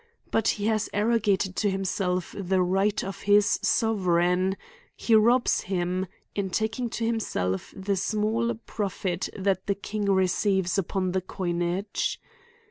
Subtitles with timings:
[0.31, 4.57] But he has arrogated to himself the right of his sovereign;
[4.95, 10.79] he robs him, in taking to him self the small profit that the king receives
[10.79, 12.19] upon the coinage.